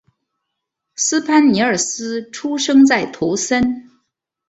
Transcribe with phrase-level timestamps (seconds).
[0.95, 3.87] 斯潘尼尔斯出生在图森。